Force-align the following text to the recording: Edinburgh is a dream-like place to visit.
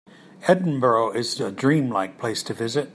Edinburgh 0.47 1.11
is 1.11 1.39
a 1.39 1.51
dream-like 1.51 2.17
place 2.17 2.41
to 2.41 2.55
visit. 2.55 2.89